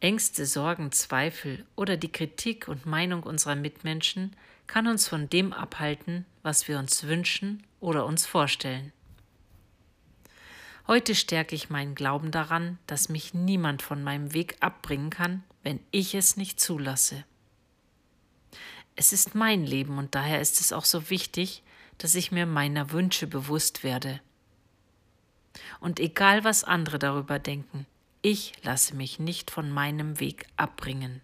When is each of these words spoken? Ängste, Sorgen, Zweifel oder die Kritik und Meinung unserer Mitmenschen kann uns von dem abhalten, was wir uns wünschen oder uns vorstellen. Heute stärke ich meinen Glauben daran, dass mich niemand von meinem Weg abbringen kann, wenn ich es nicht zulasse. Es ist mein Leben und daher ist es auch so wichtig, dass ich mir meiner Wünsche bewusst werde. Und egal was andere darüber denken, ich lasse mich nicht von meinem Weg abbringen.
Ängste, 0.00 0.46
Sorgen, 0.46 0.92
Zweifel 0.92 1.66
oder 1.76 1.98
die 1.98 2.10
Kritik 2.10 2.68
und 2.68 2.86
Meinung 2.86 3.22
unserer 3.22 3.54
Mitmenschen 3.54 4.34
kann 4.66 4.86
uns 4.86 5.06
von 5.06 5.28
dem 5.28 5.52
abhalten, 5.52 6.24
was 6.42 6.68
wir 6.68 6.78
uns 6.78 7.04
wünschen 7.04 7.62
oder 7.80 8.06
uns 8.06 8.24
vorstellen. 8.24 8.92
Heute 10.86 11.14
stärke 11.14 11.54
ich 11.54 11.68
meinen 11.68 11.94
Glauben 11.94 12.30
daran, 12.30 12.78
dass 12.86 13.10
mich 13.10 13.34
niemand 13.34 13.82
von 13.82 14.02
meinem 14.02 14.32
Weg 14.32 14.56
abbringen 14.60 15.10
kann, 15.10 15.44
wenn 15.62 15.80
ich 15.90 16.14
es 16.14 16.36
nicht 16.36 16.60
zulasse. 16.60 17.24
Es 18.96 19.12
ist 19.12 19.34
mein 19.34 19.64
Leben 19.64 19.98
und 19.98 20.14
daher 20.14 20.40
ist 20.40 20.60
es 20.60 20.72
auch 20.72 20.86
so 20.86 21.10
wichtig, 21.10 21.62
dass 21.98 22.14
ich 22.14 22.32
mir 22.32 22.46
meiner 22.46 22.90
Wünsche 22.90 23.26
bewusst 23.26 23.84
werde. 23.84 24.20
Und 25.78 26.00
egal 26.00 26.42
was 26.42 26.64
andere 26.64 26.98
darüber 26.98 27.38
denken, 27.38 27.86
ich 28.22 28.52
lasse 28.62 28.94
mich 28.94 29.18
nicht 29.18 29.50
von 29.50 29.70
meinem 29.70 30.20
Weg 30.20 30.46
abbringen. 30.56 31.22